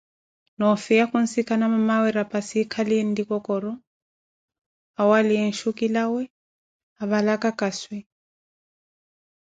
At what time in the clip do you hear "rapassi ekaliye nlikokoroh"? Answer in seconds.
2.17-3.81